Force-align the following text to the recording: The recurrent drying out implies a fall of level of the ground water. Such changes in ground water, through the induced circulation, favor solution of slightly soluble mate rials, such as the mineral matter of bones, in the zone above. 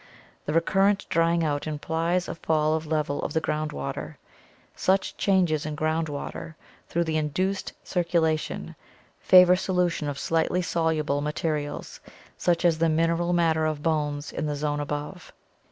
The 0.47 0.53
recurrent 0.53 1.05
drying 1.09 1.43
out 1.43 1.67
implies 1.67 2.27
a 2.27 2.33
fall 2.33 2.73
of 2.73 2.87
level 2.87 3.21
of 3.21 3.33
the 3.33 3.39
ground 3.39 3.71
water. 3.71 4.17
Such 4.75 5.15
changes 5.15 5.63
in 5.63 5.75
ground 5.75 6.09
water, 6.09 6.55
through 6.89 7.03
the 7.03 7.17
induced 7.17 7.73
circulation, 7.83 8.75
favor 9.19 9.55
solution 9.55 10.07
of 10.09 10.17
slightly 10.17 10.63
soluble 10.63 11.21
mate 11.21 11.43
rials, 11.43 11.99
such 12.35 12.65
as 12.65 12.79
the 12.79 12.89
mineral 12.89 13.31
matter 13.31 13.67
of 13.67 13.83
bones, 13.83 14.31
in 14.31 14.47
the 14.47 14.55
zone 14.55 14.79
above. 14.79 15.31